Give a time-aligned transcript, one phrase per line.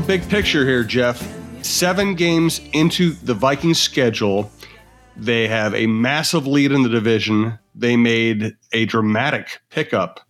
[0.00, 1.26] Big picture here, Jeff.
[1.62, 4.50] Seven games into the Vikings schedule.
[5.16, 7.58] They have a massive lead in the division.
[7.74, 10.20] They made a dramatic pickup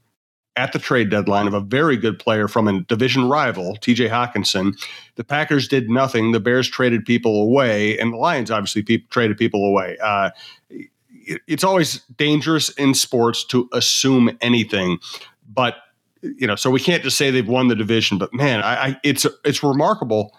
[0.56, 4.72] at the trade deadline of a very good player from a division rival, TJ Hockenson.
[5.14, 6.32] The Packers did nothing.
[6.32, 9.96] The Bears traded people away, and the Lions obviously pe- traded people away.
[10.02, 10.30] Uh,
[10.70, 14.98] it- it's always dangerous in sports to assume anything,
[15.46, 15.76] but
[16.22, 18.18] you know, so we can't just say they've won the division.
[18.18, 20.34] But man, I, I it's it's remarkable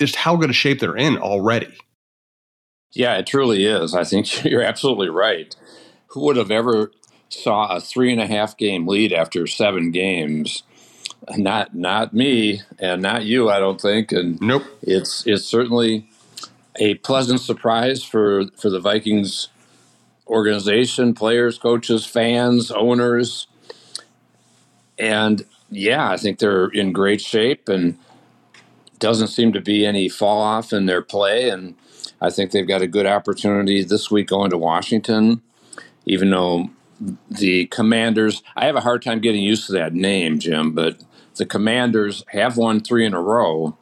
[0.00, 1.72] just how good a shape they're in already.
[2.92, 3.94] Yeah, it truly is.
[3.94, 5.54] I think you're absolutely right.
[6.08, 6.90] Who would have ever
[7.28, 10.62] saw a three and a half game lead after seven games?
[11.36, 14.12] Not not me and not you, I don't think.
[14.12, 14.64] And Nope.
[14.82, 16.08] it's it's certainly
[16.76, 19.48] a pleasant surprise for for the Vikings
[20.26, 23.46] organization, players, coaches, fans, owners.
[25.02, 27.98] And yeah, I think they're in great shape and
[29.00, 31.74] doesn't seem to be any fall off in their play and
[32.20, 35.42] I think they've got a good opportunity this week going to Washington,
[36.06, 36.70] even though
[37.28, 41.02] the Commanders, I have a hard time getting used to that name, Jim, but
[41.34, 43.76] the Commanders have won three in a row,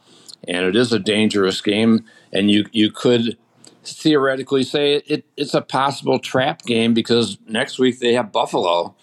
[0.49, 2.07] and it is a dangerous game.
[2.33, 3.37] And you, you could
[3.85, 8.95] theoretically say it, it's a possible trap game because next week they have Buffalo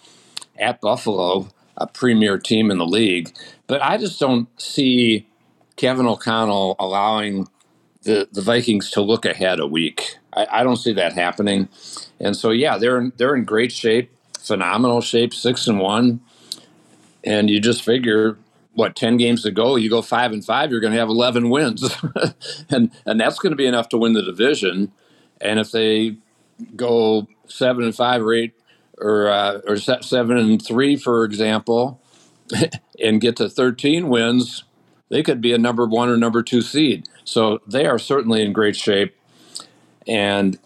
[0.58, 1.48] at Buffalo,
[1.78, 3.34] a premier team in the league.
[3.66, 5.26] But I just don't see
[5.76, 7.48] Kevin O'Connell allowing
[8.02, 10.16] the, the Vikings to look ahead a week.
[10.34, 11.68] I, I don't see that happening.
[12.20, 16.20] And so yeah, they're in, they're in great shape, phenomenal shape, six and one.
[17.24, 18.38] And you just figure
[18.74, 21.50] what ten games to go, you go five and five, you're going to have eleven
[21.50, 21.96] wins,
[22.70, 24.92] and and that's going to be enough to win the division.
[25.40, 26.16] And if they
[26.76, 28.54] go seven and five or eight
[29.00, 32.00] or uh, or se- seven and three, for example,
[33.02, 34.64] and get to thirteen wins,
[35.08, 37.08] they could be a number one or number two seed.
[37.24, 39.14] So they are certainly in great shape,
[40.06, 40.58] and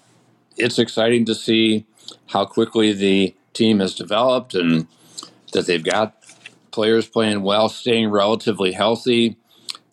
[0.56, 1.87] it's exciting to see
[2.28, 4.87] how quickly the team has developed and
[5.53, 6.16] that they've got
[6.71, 9.37] players playing well, staying relatively healthy.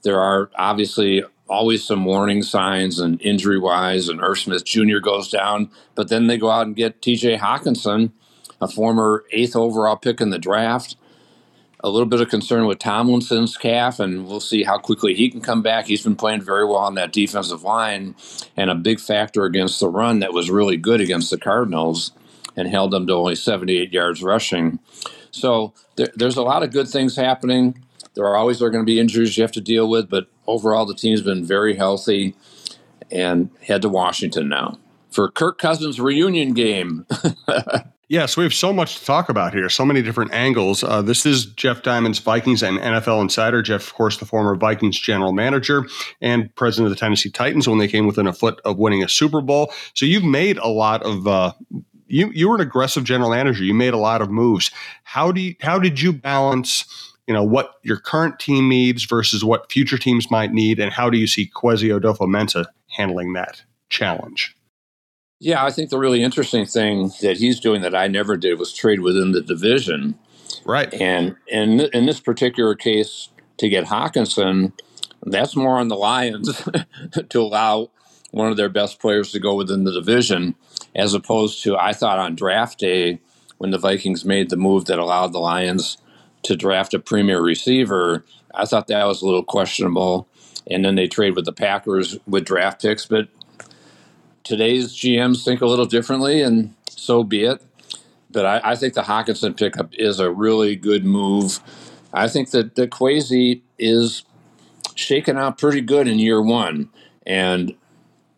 [0.04, 5.00] There are obviously always some warning signs and injury wise, and Irv Smith Jr.
[5.00, 8.12] goes down, but then they go out and get TJ Hockenson,
[8.62, 10.96] a former eighth overall pick in the draft.
[11.82, 15.40] A little bit of concern with Tomlinson's calf, and we'll see how quickly he can
[15.40, 15.86] come back.
[15.86, 18.16] He's been playing very well on that defensive line
[18.58, 22.12] and a big factor against the run that was really good against the Cardinals
[22.58, 24.80] and held them to only 78 yards rushing.
[25.32, 27.82] So there, there's a lot of good things happening.
[28.14, 30.86] There are always are going to be injuries you have to deal with, but overall
[30.86, 32.36] the team's been very healthy
[33.10, 34.78] and head to Washington now
[35.10, 37.06] for Kirk Cousins reunion game.
[38.12, 40.84] Yes, we have so much to talk about here, so many different angles.
[40.84, 43.62] Uh, this is Jeff Diamond's Vikings and NFL Insider.
[43.62, 45.86] Jeff, of course, the former Vikings general manager
[46.20, 49.08] and president of the Tennessee Titans when they came within a foot of winning a
[49.08, 49.72] Super Bowl.
[49.94, 51.28] So you've made a lot of.
[51.28, 51.54] Uh,
[52.08, 53.64] you you were an aggressive general manager.
[53.64, 54.72] You made a lot of moves.
[55.04, 56.86] How do you, how did you balance?
[57.28, 61.12] You know what your current team needs versus what future teams might need, and how
[61.12, 64.56] do you see Kwesi Adofo-Mensah handling that challenge?
[65.40, 68.74] Yeah, I think the really interesting thing that he's doing that I never did was
[68.74, 70.20] trade within the division.
[70.66, 70.94] Right.
[70.94, 74.74] And in in this particular case, to get Hockenson,
[75.24, 76.62] that's more on the Lions
[77.30, 77.90] to allow
[78.32, 80.56] one of their best players to go within the division,
[80.96, 83.20] as opposed to I thought on draft day
[83.58, 85.98] when the Vikings made the move that allowed the Lions
[86.44, 88.26] to draft a premier receiver.
[88.54, 90.28] I thought that was a little questionable.
[90.72, 93.28] And then they trade with the Packers with draft picks, but
[94.50, 97.64] today's GMs think a little differently, and so be it.
[98.32, 101.62] But I, I think the Hockenson pickup is a really good move.
[102.14, 104.24] I think that the Kwesi is
[104.96, 106.90] shaken out pretty good in year one,
[107.26, 107.76] and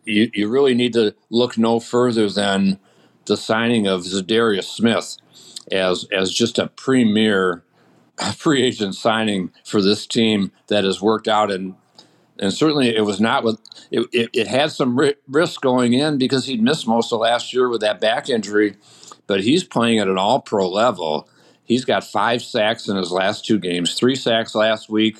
[0.05, 2.79] you, you really need to look no further than
[3.25, 5.17] the signing of Za'Darius Smith.
[5.71, 7.63] as as just a premier
[8.37, 11.75] free agent signing for this team that has worked out and
[12.41, 13.59] and certainly it was not with
[13.91, 17.53] it, it, it had some ri- risk going in because he'd missed most of last
[17.53, 18.75] year with that back injury
[19.27, 21.29] but he's playing at an all pro level.
[21.63, 25.19] He's got five sacks in his last two games three sacks last week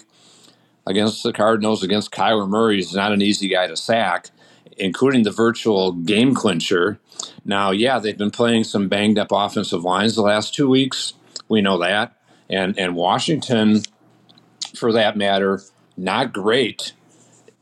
[0.86, 2.78] against the cardinals against kyler murray.
[2.78, 4.32] He's not an easy guy to sack
[4.78, 7.00] including the virtual game clincher.
[7.46, 11.14] Now yeah they've been playing some banged up offensive lines the last two weeks.
[11.48, 12.18] We know that.
[12.50, 13.84] And and washington
[14.76, 15.62] for that matter
[15.96, 16.94] not great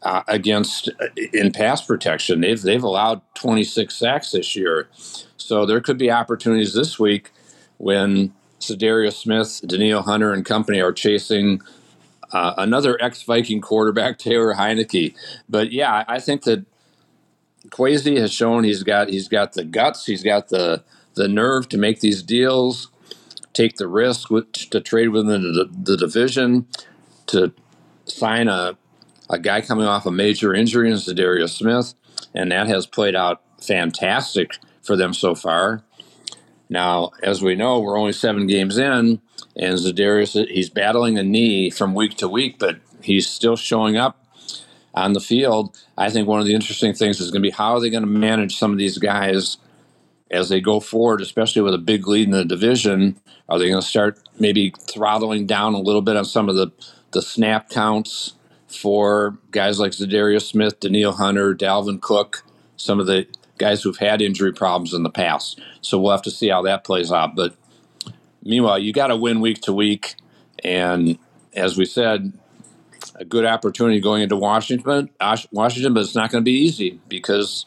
[0.04, 2.42] uh, against uh, in pass protection.
[2.42, 4.88] They've they've allowed 26 sacks this year,
[5.38, 7.32] so there could be opportunities this week
[7.78, 11.62] when Za'Darius Smith, Danielle Hunter, and company are chasing
[12.32, 15.16] uh, another ex-Viking quarterback, Taylor Heinicke.
[15.48, 16.66] But yeah, I think that
[17.70, 20.84] Kwesi has shown he's got he's got the guts, he's got the
[21.16, 22.90] the nerve to make these deals,
[23.54, 26.68] take the risk with, to trade within the, the division,
[27.28, 27.52] to
[28.06, 28.78] sign a
[29.30, 31.94] a guy coming off a major injury in Za'Darius Smith,
[32.34, 35.84] and that has played out fantastic for them so far.
[36.70, 39.22] Now, as we know, we're only seven games in,
[39.56, 44.26] and Za'Darius he's battling a knee from week to week, but he's still showing up
[44.94, 45.78] on the field.
[45.98, 48.04] I think one of the interesting things is going to be how are they going
[48.04, 49.58] to manage some of these guys
[50.32, 53.20] as they go forward, especially with a big lead in the division.
[53.48, 56.72] Are they going to start maybe throttling down a little bit on some of the
[57.12, 58.36] the snap counts?
[58.70, 62.44] For guys like Za'Darius Smith, Danielle Hunter, Dalvin Cook,
[62.78, 63.28] some of the
[63.58, 65.60] guys who've had injury problems in the past.
[65.82, 67.36] So we'll have to see how that plays out.
[67.36, 67.56] But
[68.44, 70.16] meanwhile, you got to win week to week.
[70.64, 71.18] And
[71.54, 72.34] as we said,
[73.16, 75.10] a good opportunity going into Washington,
[75.52, 77.66] Washington, but it's not going to be easy because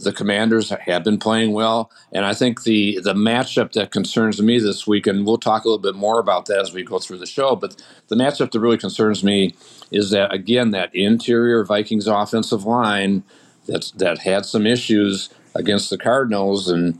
[0.00, 4.58] the Commanders have been playing well, and I think the the matchup that concerns me
[4.58, 7.18] this week, and we'll talk a little bit more about that as we go through
[7.18, 7.56] the show.
[7.56, 9.54] But the matchup that really concerns me
[9.90, 13.22] is that again that interior Vikings offensive line
[13.66, 16.98] that's that had some issues against the Cardinals, and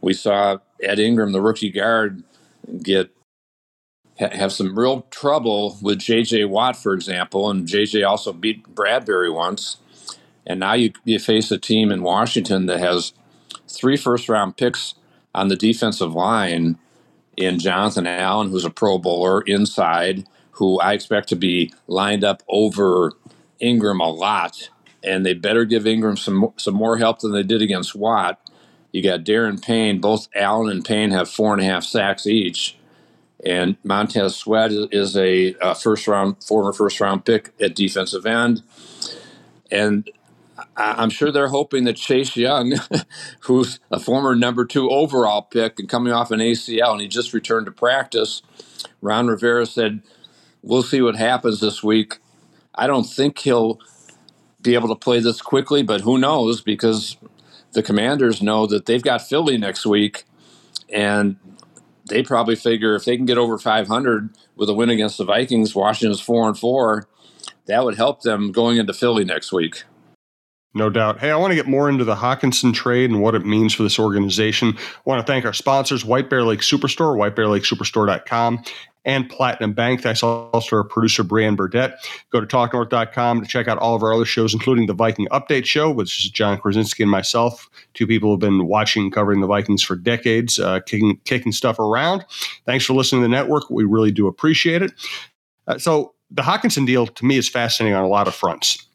[0.00, 2.22] we saw Ed Ingram, the rookie guard,
[2.82, 3.10] get
[4.18, 6.44] have some real trouble with J.J.
[6.44, 8.02] Watt, for example, and J.J.
[8.02, 9.78] also beat Bradbury once.
[10.46, 13.12] And now you, you face a team in Washington that has
[13.68, 14.94] three first round picks
[15.34, 16.78] on the defensive line
[17.36, 22.42] in Jonathan Allen, who's a Pro Bowler inside, who I expect to be lined up
[22.48, 23.12] over
[23.60, 24.70] Ingram a lot.
[25.02, 28.38] And they better give Ingram some some more help than they did against Watt.
[28.92, 30.00] You got Daron Payne.
[30.00, 32.76] Both Allen and Payne have four and a half sacks each.
[33.44, 38.62] And Montez Sweat is a, a first round, former first round pick at defensive end.
[39.70, 40.08] And
[40.76, 42.74] I'm sure they're hoping that Chase Young,
[43.40, 47.32] who's a former number two overall pick and coming off an ACL, and he just
[47.32, 48.42] returned to practice.
[49.00, 50.02] Ron Rivera said,
[50.62, 52.18] We'll see what happens this week.
[52.74, 53.80] I don't think he'll
[54.62, 56.60] be able to play this quickly, but who knows?
[56.60, 57.16] Because
[57.72, 60.24] the commanders know that they've got Philly next week,
[60.88, 61.36] and
[62.08, 65.74] they probably figure if they can get over 500 with a win against the Vikings,
[65.74, 67.08] Washington's four and four,
[67.66, 69.84] that would help them going into Philly next week.
[70.74, 71.18] No doubt.
[71.18, 73.82] Hey, I want to get more into the Hockenson trade and what it means for
[73.82, 74.74] this organization.
[74.78, 78.64] I want to thank our sponsors, White Bear Lake Superstore, whitebearlakesuperstore.com,
[79.04, 80.00] and Platinum Bank.
[80.00, 81.96] Thanks also to our producer, Brian Burdett.
[82.30, 85.66] Go to talknorth.com to check out all of our other shows, including the Viking Update
[85.66, 89.46] Show, which is John Krasinski and myself, two people who have been watching covering the
[89.46, 92.24] Vikings for decades, uh, kicking, kicking stuff around.
[92.64, 93.68] Thanks for listening to the network.
[93.68, 94.92] We really do appreciate it.
[95.66, 98.86] Uh, so, the Hockenson deal to me is fascinating on a lot of fronts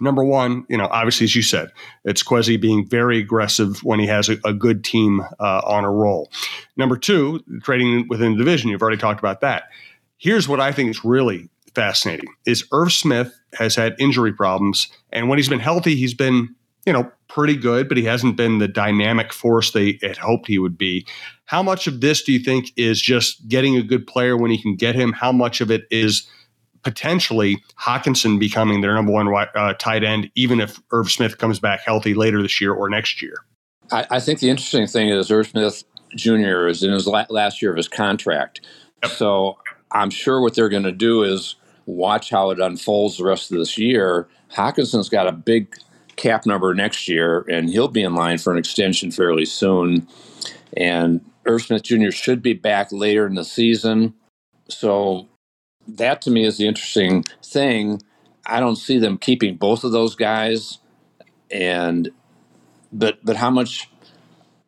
[0.00, 1.70] number one, you know, obviously, as you said,
[2.04, 5.90] it's Kwesi being very aggressive when he has a, a good team uh, on a
[5.90, 6.30] roll.
[6.76, 8.70] Number two, trading within the division.
[8.70, 9.64] You've already talked about that.
[10.18, 15.28] Here's what I think is really fascinating: is Irv Smith has had injury problems, and
[15.28, 16.54] when he's been healthy, he's been
[16.86, 20.58] you know pretty good, but he hasn't been the dynamic force they had hoped he
[20.58, 21.06] would be.
[21.44, 24.60] How much of this do you think is just getting a good player when he
[24.60, 25.12] can get him?
[25.12, 26.28] How much of it is
[26.86, 29.26] potentially Hockenson becoming their number one
[29.56, 33.20] uh, tight end, even if Irv Smith comes back healthy later this year or next
[33.20, 33.34] year.
[33.90, 35.82] I, I think the interesting thing is Irv Smith
[36.14, 36.68] Jr.
[36.68, 38.60] is in his la- last year of his contract.
[39.02, 39.12] Yep.
[39.14, 39.58] So
[39.90, 43.58] I'm sure what they're going to do is watch how it unfolds the rest of
[43.58, 44.28] this year.
[44.52, 45.74] Hockenson's got a big
[46.14, 50.06] cap number next year, and he'll be in line for an extension fairly soon.
[50.76, 52.12] And Irv Smith Jr.
[52.12, 54.14] should be back later in the season.
[54.68, 55.26] So
[55.88, 58.02] that to me is the interesting thing.
[58.44, 60.78] I don't see them keeping both of those guys,
[61.50, 62.10] and
[62.92, 63.90] but but how much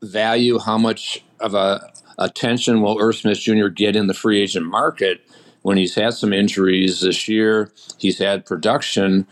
[0.02, 3.68] value, how much of a attention will Irv Smith Jr.
[3.68, 5.20] get in the free agent market
[5.62, 7.72] when he's had some injuries this year?
[7.98, 9.26] He's had production.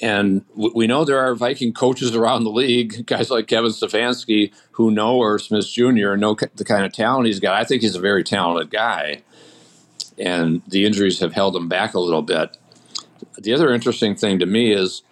[0.00, 4.92] And we know there are Viking coaches around the league, guys like Kevin Stefanski, who
[4.92, 6.12] know Irv Smith Jr.
[6.12, 7.54] and know the kind of talent he's got.
[7.60, 9.22] I think he's a very talented guy.
[10.18, 12.56] And the injuries have held him back a little bit.
[13.36, 15.02] The other interesting thing to me is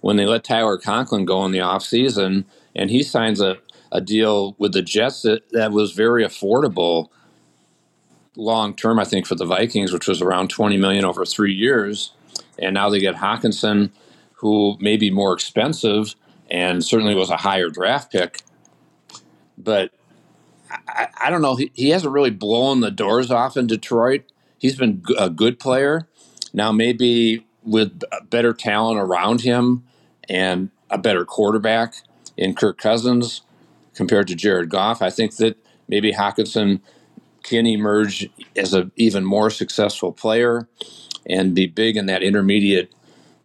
[0.00, 2.44] when they let Tyler Conklin go in the offseason
[2.74, 3.58] and he signs a,
[3.92, 7.08] a deal with the Jets that, that was very affordable
[8.36, 12.12] long term, I think, for the Vikings, which was around 20 million over three years.
[12.58, 13.90] And now they get Hockenson,
[14.34, 16.14] who may be more expensive
[16.50, 18.42] and certainly was a higher draft pick.
[19.56, 19.92] But
[20.70, 21.56] I, I don't know.
[21.56, 24.24] He, he hasn't really blown the doors off in Detroit.
[24.64, 26.08] He's been a good player.
[26.54, 29.84] Now, maybe with better talent around him
[30.26, 31.96] and a better quarterback
[32.38, 33.42] in Kirk Cousins
[33.94, 36.80] compared to Jared Goff, I think that maybe Hockenson
[37.42, 40.66] can emerge as an even more successful player
[41.26, 42.90] and be big in that intermediate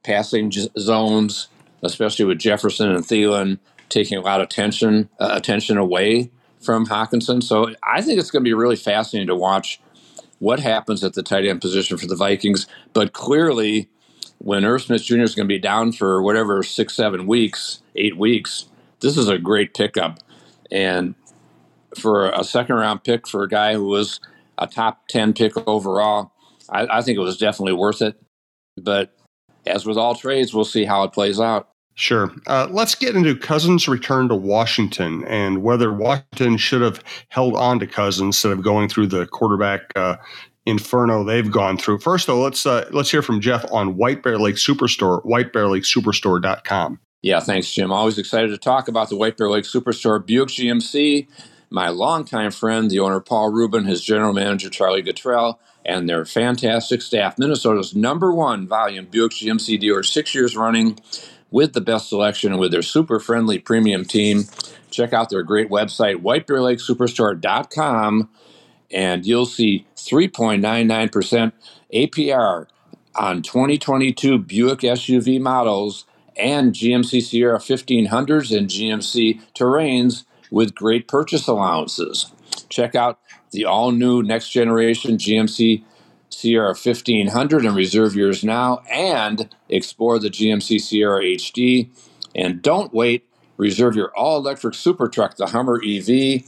[0.03, 0.49] passing
[0.79, 1.49] zones,
[1.83, 3.59] especially with Jefferson and Thielen
[3.89, 7.43] taking a lot of attention uh, attention away from Hockenson.
[7.43, 9.81] So I think it's going to be really fascinating to watch
[10.39, 12.67] what happens at the tight end position for the Vikings.
[12.93, 13.89] But clearly,
[14.39, 15.21] when Irv Smith Jr.
[15.21, 18.65] is going to be down for whatever six, seven weeks, eight weeks,
[19.01, 20.19] this is a great pickup.
[20.71, 21.15] And
[21.97, 24.19] for a second round pick for a guy who was
[24.57, 26.31] a top 10 pick overall,
[26.69, 28.21] I, I think it was definitely worth it.
[28.77, 29.13] But
[29.65, 31.69] as with all trades, we'll see how it plays out.
[31.95, 32.31] Sure.
[32.47, 37.79] Uh, let's get into Cousins' return to Washington and whether Washington should have held on
[37.79, 40.15] to Cousins instead of going through the quarterback uh,
[40.65, 41.99] inferno they've gone through.
[41.99, 46.99] First, though, let's uh, let's hear from Jeff on White Bear Lake Superstore, whitebearlakesuperstore.com.
[47.21, 47.91] Yeah, thanks, Jim.
[47.91, 51.27] Always excited to talk about the White Bear Lake Superstore Buick GMC.
[51.69, 57.01] My longtime friend, the owner Paul Rubin, his general manager Charlie Guttrell, and their fantastic
[57.01, 57.37] staff.
[57.37, 60.97] Minnesota's number one volume Buick GMC dealer, six years running
[61.51, 64.45] with the best selection and with their super friendly premium team.
[64.91, 68.29] Check out their great website, whitebearlakesuperstore.com,
[68.91, 71.51] and you'll see 3.99%
[71.93, 72.67] APR
[73.15, 76.05] on 2022 Buick SUV models
[76.37, 82.31] and GMC Sierra 1500s and GMC Terrains with great purchase allowances.
[82.69, 83.19] Check out
[83.51, 85.83] the all new next generation GMC
[86.29, 91.89] Sierra 1500 and reserve yours now, and explore the GMC Sierra HD.
[92.35, 96.43] And don't wait, reserve your all electric super truck, the Hummer EV.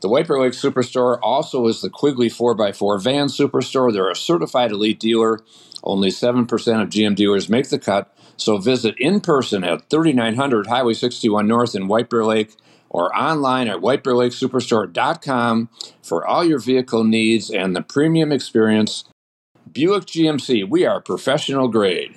[0.00, 3.90] The Bear Lake Superstore also is the Quigley 4x4 van superstore.
[3.90, 5.40] They're a certified elite dealer.
[5.82, 6.42] Only 7%
[6.82, 8.14] of GM dealers make the cut.
[8.36, 12.54] So visit in person at 3900 Highway 61 North in White Bear Lake
[12.90, 15.68] or online at whitebearlakesuperstore.com
[16.02, 19.04] for all your vehicle needs and the premium experience
[19.74, 22.14] Buick GMC, we are professional grade.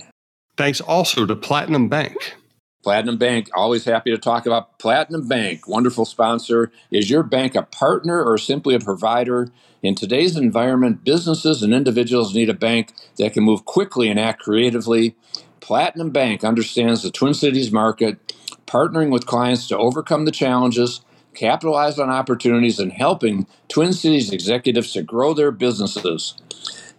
[0.58, 2.36] Thanks also to Platinum Bank.
[2.84, 6.72] Platinum Bank, always happy to talk about Platinum Bank, wonderful sponsor.
[6.92, 9.52] Is your bank a partner or simply a provider?
[9.82, 14.40] In today's environment, businesses and individuals need a bank that can move quickly and act
[14.44, 15.16] creatively.
[15.60, 18.20] Platinum Bank understands the Twin Cities market,
[18.68, 21.02] partnering with clients to overcome the challenges,
[21.34, 26.36] capitalize on opportunities, and helping Twin Cities executives to grow their businesses.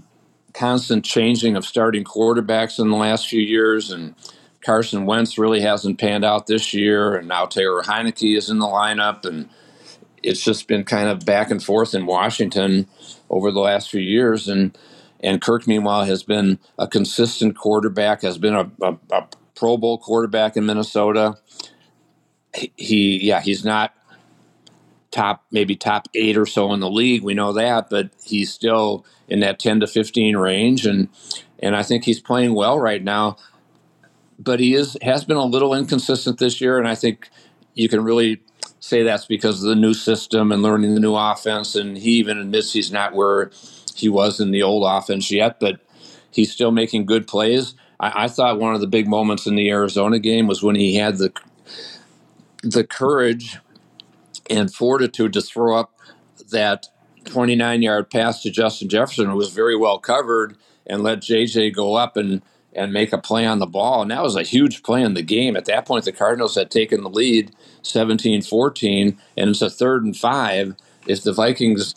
[0.54, 4.16] constant changing of starting quarterbacks in the last few years and
[4.70, 8.68] Carson Wentz really hasn't panned out this year, and now Taylor Heinicke is in the
[8.68, 9.50] lineup, and
[10.22, 12.86] it's just been kind of back and forth in Washington
[13.32, 14.78] over the last few years, and
[15.22, 19.98] and Kirk meanwhile has been a consistent quarterback, has been a, a, a Pro Bowl
[19.98, 21.40] quarterback in Minnesota.
[22.54, 23.96] He, yeah, he's not
[25.10, 27.24] top maybe top eight or so in the league.
[27.24, 31.10] We know that, but he's still in that ten to fifteen range, and
[31.58, 33.38] and I think he's playing well right now
[34.40, 37.30] but he is has been a little inconsistent this year, and I think
[37.76, 38.42] you can really
[38.80, 41.76] say that's because of the new system and learning the new offense.
[41.76, 43.52] And he even admits he's not where
[43.96, 45.82] he was in the old offense yet, but
[46.32, 47.76] he's still making good plays.
[48.00, 50.96] I, I thought one of the big moments in the Arizona game was when he
[50.96, 51.34] had the
[52.64, 53.58] the courage
[54.50, 55.94] and fortitude to throw up
[56.52, 56.88] that
[57.26, 59.28] 29 yard pass to Justin Jefferson.
[59.30, 62.42] who was very well covered and let JJ go up and
[62.74, 64.02] and make a play on the ball.
[64.02, 65.56] And that was a huge play in the game.
[65.56, 70.04] At that point, the Cardinals had taken the lead 17 14, and it's a third
[70.06, 70.76] and five.
[71.08, 71.96] If the Vikings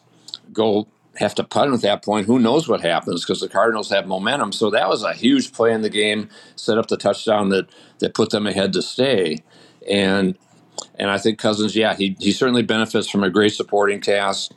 [0.52, 4.06] go have to punt at that point, who knows what happens because the Cardinals have
[4.06, 4.52] momentum.
[4.52, 8.14] So that was a huge play in the game, set up the touchdown that, that
[8.14, 9.38] put them ahead to stay.
[9.90, 10.36] And
[10.96, 14.54] and I think Cousins, yeah, he, he certainly benefits from a great supporting cast.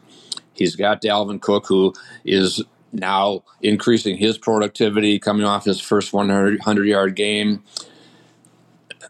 [0.53, 1.93] He's got Dalvin Cook, who
[2.25, 7.63] is now increasing his productivity coming off his first 100 yard game.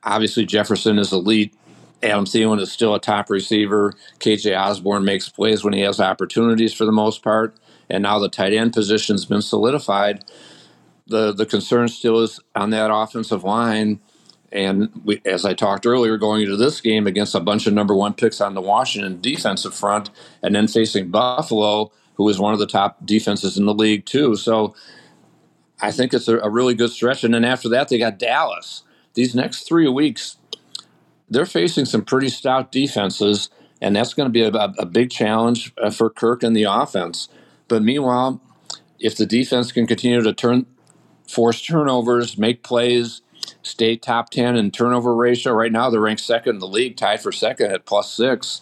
[0.03, 1.53] Obviously, Jefferson is elite.
[2.03, 3.93] Adam Thielen is still a top receiver.
[4.19, 7.55] KJ Osborn makes plays when he has opportunities for the most part.
[7.89, 10.23] And now the tight end position's been solidified.
[11.07, 13.99] The the concern still is on that offensive line.
[14.51, 17.93] And we, as I talked earlier, going into this game against a bunch of number
[17.93, 20.09] one picks on the Washington defensive front,
[20.41, 24.35] and then facing Buffalo, who is one of the top defenses in the league too.
[24.35, 24.75] So
[25.81, 27.23] I think it's a, a really good stretch.
[27.23, 28.83] And then after that, they got Dallas.
[29.13, 30.37] These next three weeks,
[31.29, 33.49] they're facing some pretty stout defenses,
[33.81, 37.29] and that's going to be a, a big challenge uh, for Kirk and the offense.
[37.67, 38.41] But meanwhile,
[38.99, 40.65] if the defense can continue to turn,
[41.27, 43.21] force turnovers, make plays,
[43.61, 45.53] stay top 10 in turnover ratio.
[45.53, 48.61] Right now, they're ranked second in the league, tied for second at plus six,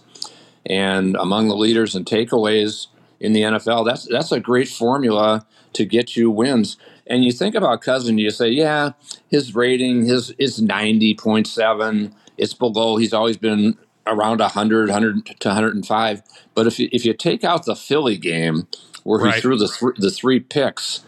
[0.66, 2.88] and among the leaders in takeaways
[3.24, 3.86] in the NFL.
[3.88, 6.78] That's that's a great formula to get you wins.
[7.08, 8.94] And you think about Cousin, you say, yeah,
[9.30, 12.14] his rating his is 90.7.
[12.38, 12.98] It's below.
[12.98, 13.78] He's always been
[14.08, 16.24] around 100, 100 to 105.
[16.56, 18.68] But if you, if you take out the Philly game
[19.04, 19.36] where Right.
[19.36, 21.02] he threw the th- the three picks,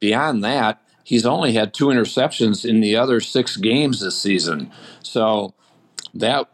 [0.00, 4.70] beyond that, he's only had two interceptions in the other six games this season.
[5.02, 5.54] So
[6.14, 6.48] that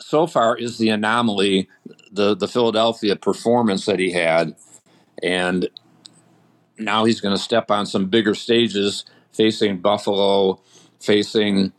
[0.00, 1.68] so far is the anomaly,
[2.12, 4.54] the the Philadelphia performance that he had,
[5.22, 5.68] and
[6.78, 10.60] now he's going to step on some bigger stages, facing Buffalo,
[11.00, 11.72] facing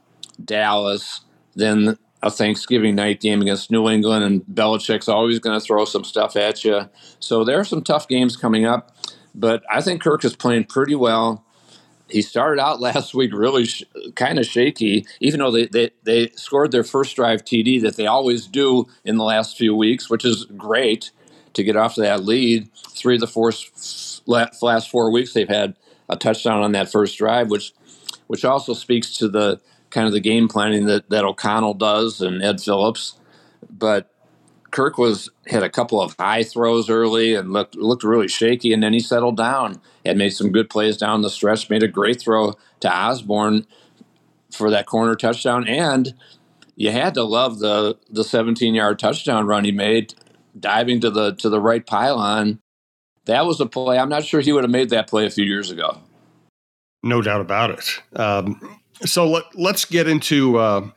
[0.43, 1.21] Dallas,
[1.55, 6.03] then a Thanksgiving night game against New England, and Belichick's always going to throw some
[6.03, 6.89] stuff at you.
[7.19, 8.95] So there are some tough games coming up,
[9.33, 11.43] but I think Kirk is playing pretty well.
[12.11, 13.83] He started out last week really sh-
[14.15, 18.07] kind of shaky, even though they, they, they scored their first drive TD that they
[18.07, 21.11] always do in the last few weeks, which is great
[21.53, 22.69] to get off that lead.
[22.89, 23.51] Three of the four,
[24.27, 25.75] last four weeks, they've had
[26.09, 27.73] a touchdown on that first drive, which
[28.27, 32.41] which also speaks to the kind of the game planning that, that O'Connell does and
[32.41, 33.15] Wes Phillips.
[33.69, 34.09] But
[34.71, 38.81] Kirk was had a couple of high throws early and looked looked really shaky, and
[38.81, 41.69] then he settled down and made some good plays down the stretch.
[41.69, 43.67] Made a great throw to Osborn
[44.51, 46.13] for that corner touchdown, and
[46.75, 50.13] you had to love the the 17 yard touchdown run he made,
[50.59, 52.59] diving to the to the right pylon.
[53.25, 53.99] That was a play.
[53.99, 55.99] I'm not sure he would have made that play a few years ago.
[57.03, 58.19] No doubt about it.
[58.19, 60.89] Um, so let, let's get into uh,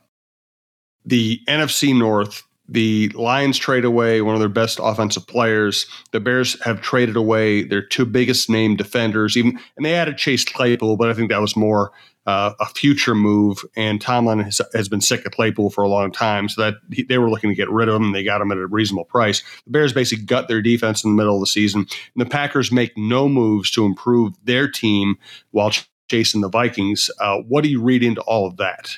[1.05, 2.43] the NFC North.
[2.67, 5.85] The Lions trade away one of their best offensive players.
[6.11, 10.43] The Bears have traded away their two biggest name defenders, even and they added Chase
[10.43, 11.91] Claypool, but I think that was more
[12.25, 13.63] uh, a future move.
[13.75, 17.03] And Tomlin has, has been sick of Claypool for a long time, so that he,
[17.03, 18.13] they were looking to get rid of him.
[18.13, 19.43] They got him at a reasonable price.
[19.65, 22.71] The Bears basically gut their defense in the middle of the season, and the Packers
[22.71, 25.17] make no moves to improve their team
[25.51, 27.11] while ch- chasing the Vikings.
[27.19, 28.97] Uh, what do you read into all of that?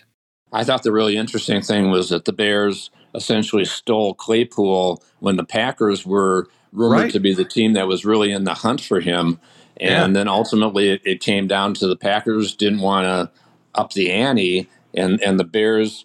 [0.54, 5.46] I thought the really interesting thing was that the Bears essentially stole Claypool when the
[5.46, 7.14] Packers were rumored Right.
[7.14, 9.40] to be the team that was really in the hunt for him.
[9.82, 13.32] And then ultimately it, it came down to the Packers didn't want to
[13.76, 16.00] up the ante and, and the Bears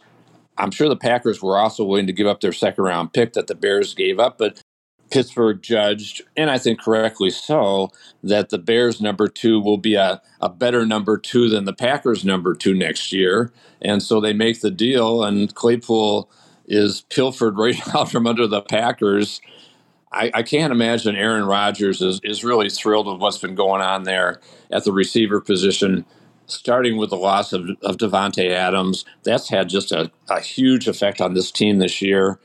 [0.58, 3.46] I'm sure the Packers were also willing to give up their second round pick that
[3.48, 4.62] the Bears gave up, but
[5.10, 7.90] Pittsburgh judged, and I think correctly so,
[8.22, 12.24] that the Bears number two will be a, a better number two than the Packers
[12.24, 13.52] number two next year.
[13.80, 16.30] And so they make the deal, and Claypool
[16.66, 19.40] is pilfered right out from under the Packers.
[20.12, 24.04] I, I can't imagine Aaron Rodgers is, is really thrilled with what's been going on
[24.04, 26.04] there at the receiver position,
[26.46, 29.04] starting with the loss of, of Davante Adams.
[29.22, 32.38] That's had just a, a huge effect on this team this year.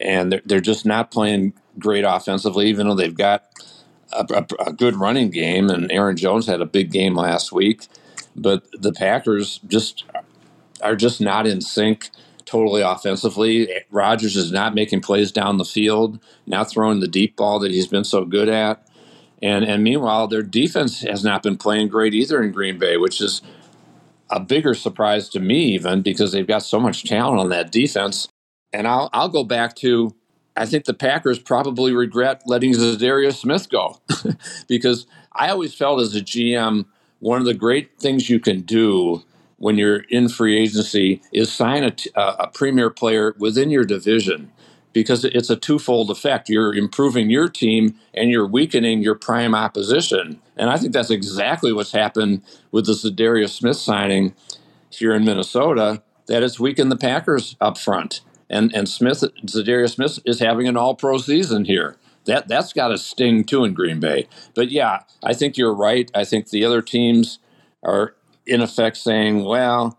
[0.00, 3.44] And they're, they're just not playing great offensively, even though they've got
[4.12, 5.70] a, a, a good running game.
[5.70, 7.86] And Aaron Jones had a big game last week.
[8.34, 10.04] But the Packers just
[10.82, 12.10] are just not in sync
[12.46, 13.68] totally offensively.
[13.90, 17.88] Rodgers is not making plays down the field, not throwing the deep ball that he's
[17.88, 18.86] been so good at.
[19.42, 23.20] And and meanwhile, their defense has not been playing great either in Green Bay, which
[23.20, 23.42] is
[24.30, 28.28] a bigger surprise to me even because they've got so much talent on that defense.
[28.72, 30.14] And I'll I'll go back to
[30.56, 34.00] I think the Packers probably regret letting Za'Darius Smith go
[34.68, 36.86] because I always felt as a GM
[37.20, 39.22] one of the great things you can do
[39.58, 44.50] when you're in free agency is sign uh, a premier player within your division
[44.94, 46.48] because it's a twofold effect.
[46.48, 50.40] You're improving your team and you're weakening your prime opposition.
[50.56, 54.34] And I think that's exactly what's happened with the Za'Darius Smith signing
[54.90, 58.20] here in Minnesota, that it's weakened the Packers up front.
[58.48, 61.96] And and Smith Za'Darius Smith is having an all pro season here.
[62.26, 64.28] That that's got a sting too in Green Bay.
[64.54, 66.10] But yeah, I think you're right.
[66.14, 67.40] I think the other teams
[67.82, 68.14] are
[68.46, 69.98] in effect saying, well,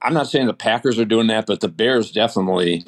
[0.00, 2.84] I'm not saying the Packers are doing that, but the Bears definitely,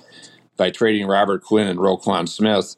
[0.57, 2.77] by trading Robert Quinn and Roquan Smith,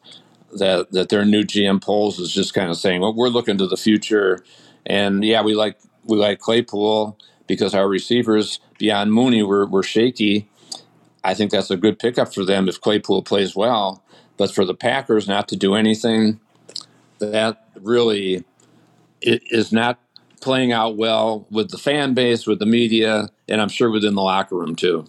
[0.58, 3.66] that that their new GM Poles is just kind of saying, well, we're looking to
[3.66, 4.44] the future,
[4.84, 10.48] and yeah, we like we like Claypool because our receivers beyond Mooney were were shaky.
[11.24, 14.02] I think that's a good pickup for them if Claypool plays well.
[14.36, 16.40] But for the Packers not to do anything,
[17.18, 18.44] that really
[19.22, 19.98] is not
[20.40, 24.22] playing out well with the fan base, with the media, and I'm sure within the
[24.22, 25.06] locker room too.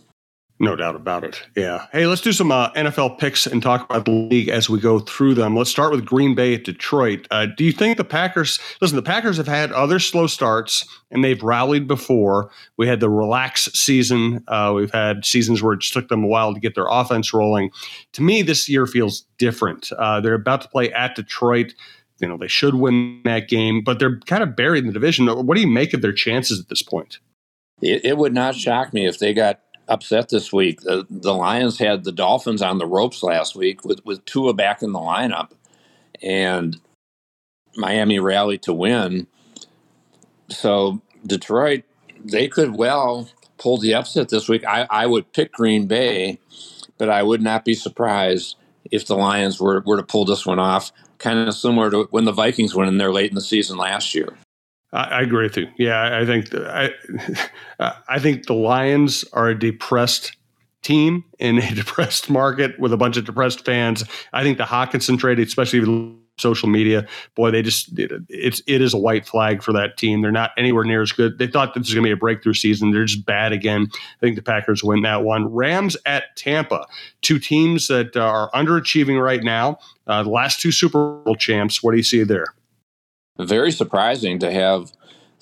[0.59, 1.43] No doubt about it.
[1.55, 1.85] Yeah.
[1.91, 4.99] Hey, let's do some uh, NFL picks and talk about the league as we go
[4.99, 5.55] through them.
[5.55, 7.27] Let's start with Green Bay at Detroit.
[7.29, 11.23] Uh, do you think the Packers, listen, the Packers have had other slow starts and
[11.23, 12.49] they've rallied before.
[12.75, 14.43] We had the relax season.
[14.47, 17.33] Uh, we've had seasons where it just took them a while to get their offense
[17.33, 17.69] rolling.
[18.13, 19.91] To me, this year feels different.
[19.91, 21.75] Uh, they're about to play at Detroit
[22.19, 25.27] you know they should win that game, but they're kind of buried in the division.
[25.27, 27.19] What do you make of their chances at this point?
[27.81, 30.81] It, it would not shock me if they got upset this week.
[30.81, 34.81] The, the, Lions had the Dolphins on the ropes last week with with Tua back
[34.81, 35.51] in the lineup,
[36.21, 36.79] and
[37.75, 39.27] Miami rallied to win.
[40.49, 41.83] So Detroit,
[42.23, 44.65] they could well pull the upset this week.
[44.65, 46.39] I, I would pick Green Bay,
[46.97, 48.55] but I would not be surprised
[48.91, 52.25] if the Lions were, were to pull this one off kind of similar to when
[52.25, 54.37] the Vikings went in there late in the season last year.
[54.93, 55.67] I, agree with you.
[55.77, 56.91] Yeah, I think I,
[58.07, 60.37] I think the Lions are a depressed
[60.81, 64.03] team in a depressed market with a bunch of depressed fans.
[64.33, 68.93] I think the Hockenson trade, especially social media, boy, they just it, it's it is
[68.93, 70.21] a white flag for that team.
[70.21, 71.37] They're not anywhere near as good.
[71.37, 72.91] They thought this was going to be a breakthrough season.
[72.91, 73.87] They're just bad again.
[73.93, 75.53] I think the Packers win that one.
[75.53, 76.85] Rams at Tampa,
[77.21, 79.79] two teams that are underachieving right now.
[80.05, 81.83] Uh, the last two Super Bowl champs.
[81.83, 82.47] What do you see there?
[83.39, 84.91] Very surprising to have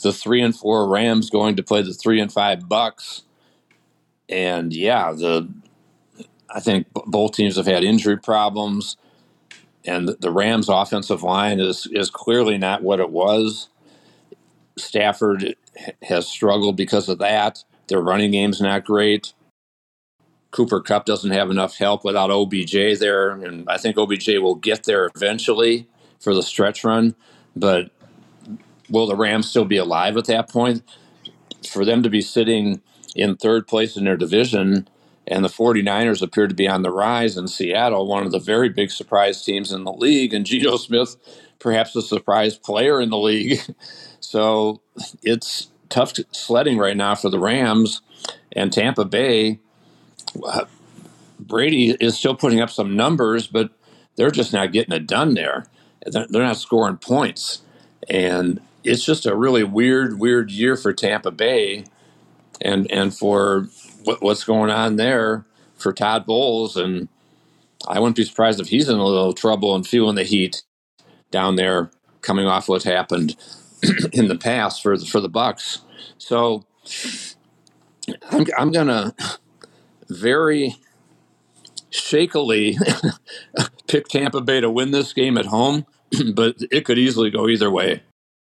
[0.01, 3.23] the three and four Rams going to play the three and five Bucks.
[4.27, 5.49] And yeah, the
[6.49, 8.97] I think both teams have had injury problems
[9.87, 13.69] and the Rams' offensive line is is clearly not what it was.
[14.77, 15.55] Stafford
[16.03, 17.63] has struggled because of that.
[17.87, 19.33] Their running game's not great.
[20.51, 24.85] Cooper Kupp doesn't have enough help without OBJ there, and I think OBJ will get
[24.85, 25.87] there eventually
[26.19, 27.15] for the stretch run.
[27.55, 27.91] But
[28.89, 30.83] will the Rams still be alive at that point?
[31.69, 32.81] For them to be sitting
[33.15, 34.87] in third place in their division
[35.27, 38.69] and the 49ers appear to be on the rise in Seattle, one of the very
[38.69, 40.33] big surprise teams in the league.
[40.33, 41.15] And Geno Smith,
[41.59, 43.59] perhaps a surprise player in the league.
[44.19, 44.81] so
[45.23, 48.01] it's tough sledding right now for the Rams
[48.51, 49.59] and Tampa Bay.
[50.45, 50.65] Uh,
[51.39, 53.71] Brady is still putting up some numbers, but
[54.15, 55.65] they're just not getting it done there.
[56.05, 57.61] They're not scoring points.
[58.09, 61.85] And it's just a really weird, weird year for Tampa Bay
[62.61, 63.67] and, and for
[64.05, 67.09] what, what's going on there for Todd Bowles, and
[67.87, 70.63] I wouldn't be surprised if he's in a little trouble and feeling the heat
[71.31, 71.91] down there,
[72.21, 73.35] coming off what happened
[74.13, 75.81] in the past for the, for the Bucks.
[76.17, 76.65] So
[78.31, 79.13] I'm, I'm gonna
[80.09, 80.75] very
[81.89, 82.77] shakily
[83.87, 85.85] pick Tampa Bay to win this game at home,
[86.33, 88.03] but it could easily go either way.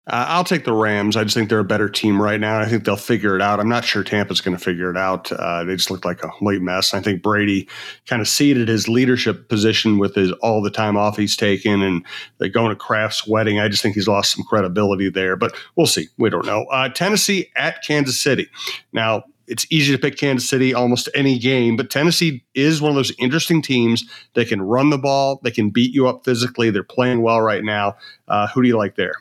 [0.09, 1.17] Uh, I'll take the Rams.
[1.17, 2.59] I just think they're a better team right now.
[2.59, 3.61] I think they'll figure it out.
[3.61, 5.31] I'm not sure Tampa's going to figure it out.
[5.31, 6.95] Uh, they just look like a late mess.
[6.95, 7.69] I think Brady
[8.07, 12.07] kind of ceded his leadership position with his all the time off he's taken and
[12.39, 13.61] they going to Kraft's wedding.
[13.61, 16.09] I just think he's lost some credibility there, but we'll see.
[16.17, 16.65] We don't know.
[16.73, 18.49] Uh, Tennessee at Kansas City.
[18.95, 22.97] Now, it's easy to pick Kansas City almost any game, but Tennessee is one of
[22.97, 24.05] those interesting teams.
[24.35, 26.71] They can run the ball, they can beat you up physically.
[26.71, 27.97] They're playing well right now.
[28.27, 29.15] Uh, who do you like there?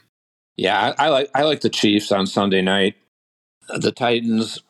[0.58, 2.96] Yeah, I, I, like I like the Chiefs on Sunday night.
[3.80, 4.62] The Titans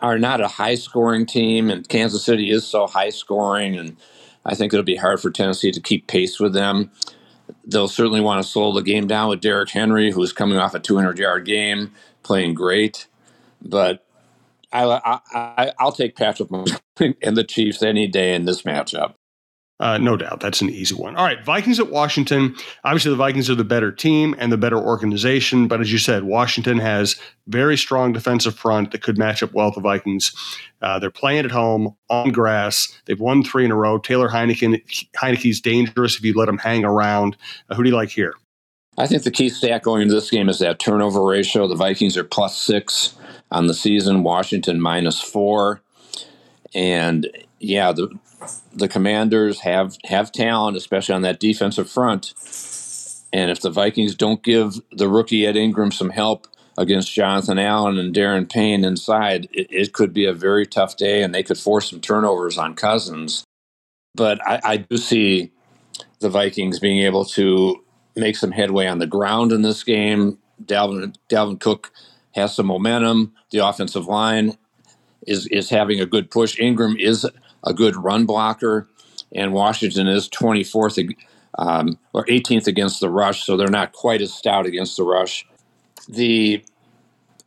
[0.00, 3.96] are not a high scoring team, and Kansas City is so high scoring, and
[4.44, 6.90] I think it'll be hard for Tennessee to keep pace with them.
[7.64, 10.80] They'll certainly want to slow the game down with Derrick Henry, who's coming off a
[10.80, 13.08] 200 yard game, playing great.
[13.62, 14.06] But
[14.72, 16.50] I, I, I'll take Patrick
[17.22, 19.14] and the Chiefs any day in this matchup.
[19.78, 20.40] Uh, no doubt.
[20.40, 21.16] That's an easy one.
[21.16, 21.44] All right.
[21.44, 22.56] Vikings at Washington.
[22.82, 25.68] Obviously, the Vikings are the better team and the better organization.
[25.68, 29.66] But as you said, Washington has very strong defensive front that could match up well
[29.66, 30.32] with the Vikings.
[30.80, 32.90] Uh, they're playing at home on grass.
[33.04, 33.98] They've won three in a row.
[33.98, 37.36] Taylor Heinicke, Heinicke's dangerous if you let him hang around.
[37.68, 38.32] Uh, who do you like here?
[38.98, 41.68] I think the key stat going into this game is that turnover ratio.
[41.68, 43.14] The Vikings are plus six
[43.50, 45.82] on the season, Washington minus four.
[46.74, 48.08] And yeah, the
[48.72, 52.34] the Commanders have have talent, especially on that defensive front.
[53.32, 56.46] And if the Vikings don't give the rookie Ed Ingram some help
[56.78, 61.22] against Jonathan Allen and Daron Payne inside, it, it could be a very tough day,
[61.22, 63.44] and they could force some turnovers on Cousins.
[64.14, 65.52] But I, I do see
[66.20, 67.82] the Vikings being able to
[68.14, 70.38] make some headway on the ground in this game.
[70.64, 71.92] Dalvin Dalvin Cook
[72.34, 73.34] has some momentum.
[73.50, 74.56] The offensive line
[75.26, 76.58] is is having a good push.
[76.58, 77.26] Ingram is
[77.64, 78.88] a good run blocker,
[79.32, 81.14] and Washington is 24th
[81.58, 85.46] um, or 18th against the rush, so they're not quite as stout against the rush.
[86.08, 86.64] The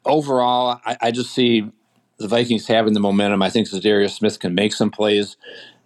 [0.05, 1.71] overall, I, I just see
[2.17, 3.41] the Vikings having the momentum.
[3.41, 5.37] I think Za'Darius Smith can make some plays,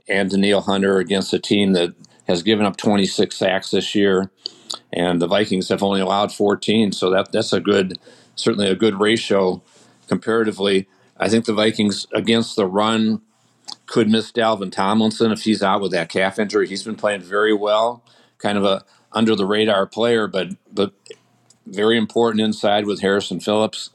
[0.07, 1.93] and Danielle Hunter against a team that
[2.27, 4.31] has given up 26 sacks this year,
[4.93, 7.99] and the Vikings have only allowed 14, so that that's a good,
[8.35, 9.61] certainly a good ratio
[10.07, 10.87] comparatively.
[11.17, 13.21] I think the Vikings against the run
[13.93, 16.67] could miss Dalvin Tomlinson if he's out with that calf injury.
[16.67, 18.03] He's been playing very well,
[18.39, 20.93] kind of a under the radar player, but but
[21.67, 23.91] very important inside with Harrison Phillips.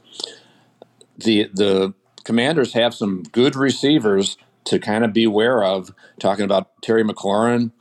[1.16, 5.92] The the Commanders have some good receivers to kind of beware of.
[6.20, 7.72] Talking about Terry McLaurin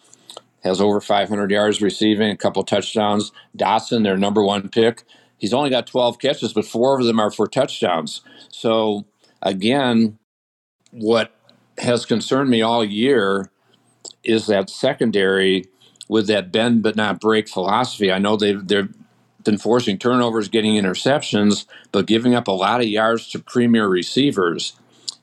[0.63, 3.31] has over 500 yards receiving, a couple touchdowns.
[3.55, 5.03] Dotson, their number one pick,
[5.37, 8.21] he's only got 12 catches, but four of them are for touchdowns.
[8.49, 9.05] So
[9.43, 10.17] again,
[10.91, 11.36] what
[11.79, 13.51] has concerned me all year
[14.23, 15.65] is that secondary
[16.09, 18.11] with that bend but not break philosophy.
[18.11, 18.93] I know they've they've
[19.43, 24.73] been forcing turnovers, getting interceptions, but giving up a lot of yards to premier receivers.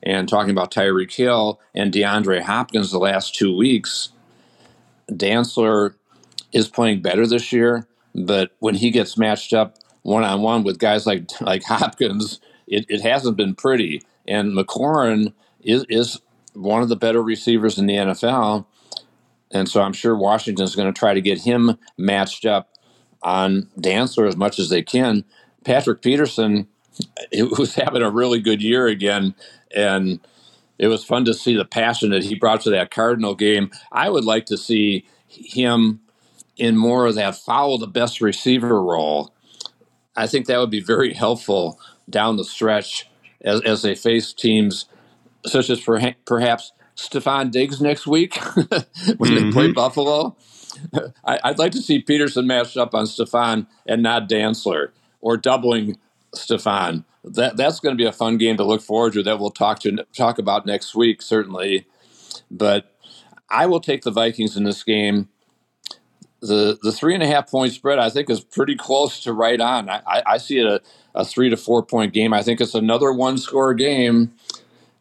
[0.03, 4.09] And talking about Tyreek Hill and DeAndre Hopkins the last two weeks,
[5.09, 5.95] Dantzler
[6.53, 10.79] is playing better this year, but when he gets matched up one on one with
[10.79, 14.01] guys like like Hopkins, it, it hasn't been pretty.
[14.27, 16.19] And McLaurin is is
[16.55, 18.65] one of the better receivers in the NFL.
[19.51, 22.69] And so I'm sure Washington's going to try to get him matched up
[23.21, 25.23] on Dantzler as much as they can.
[25.63, 26.67] Patrick Peterson
[27.57, 29.35] was having a really good year again.
[29.75, 30.19] And
[30.77, 33.71] it was fun to see the passion that he brought to that Cardinal game.
[33.91, 36.01] I would like to see him
[36.57, 39.33] in more of that follow the best receiver role.
[40.15, 43.09] I think that would be very helpful down the stretch
[43.41, 44.85] as, as they face teams
[45.45, 49.35] such as perha- perhaps Stefon Diggs next week when mm-hmm.
[49.35, 49.73] they play mm-hmm.
[49.73, 50.35] Buffalo.
[51.25, 54.89] I, would like to see Peterson matched up on Stefon and not Dantzler
[55.21, 55.97] or doubling
[56.35, 57.05] Stefon.
[57.23, 59.23] That that's going to be a fun game to look forward to.
[59.23, 61.87] That we'll talk to talk about next week certainly.
[62.51, 62.95] But
[63.49, 65.29] I will take the Vikings in this game.
[66.41, 69.59] The the three and a half point spread I think is pretty close to right
[69.59, 69.89] on.
[69.89, 70.81] I, I, I see it a,
[71.15, 72.31] a three to four point game.
[72.31, 74.33] I think it's another one score game.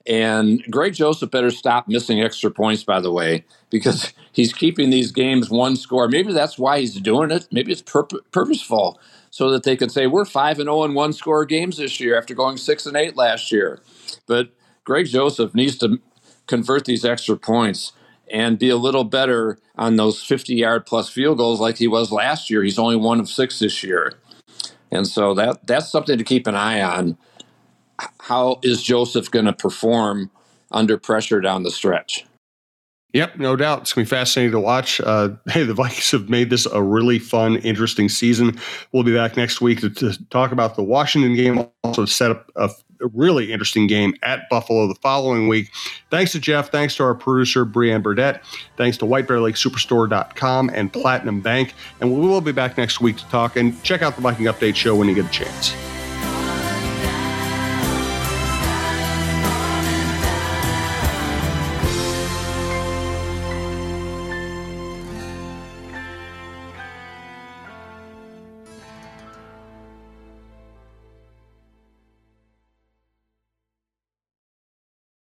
[0.07, 5.13] And Greg Joseph better stop missing extra points, by the way, because he's keeping these
[5.13, 6.09] games one score.
[6.09, 7.49] Maybe that's why he's doing it.
[7.51, 11.13] Maybe it's purp- purposeful so that they could say, we're 5 and 0 in one
[11.13, 13.81] score games this year after going 6 and 8 last year.
[14.27, 14.51] But
[14.85, 16.01] Greg Joseph needs to
[16.47, 17.93] convert these extra points
[18.31, 22.13] and be a little better on those 50 yard plus field goals like he was
[22.13, 22.63] last year.
[22.63, 24.15] He's only one of six this year.
[24.91, 27.19] And so that that's something to keep an eye on
[28.21, 30.31] how is Joseph going to perform
[30.71, 32.25] under pressure down the stretch?
[33.15, 33.83] Yep, no doubt.
[33.83, 35.01] It's going to be fascinating to watch.
[35.01, 38.59] Uh, hey, the Vikings have made this a really fun, interesting season.
[38.93, 42.51] We'll be back next week to, to talk about the Washington game, also set up
[42.57, 42.71] a,
[43.13, 45.71] really interesting game at Buffalo the following week.
[46.11, 46.71] Thanks to Jeff.
[46.71, 48.43] Thanks to our producer, Brianne Burdett.
[48.79, 51.75] Thanks to WhiteBearLakeSuperstore.com and Platinum Bank.
[52.01, 54.77] And we will be back next week to talk and check out the Viking Update
[54.77, 55.94] show when you get a chance.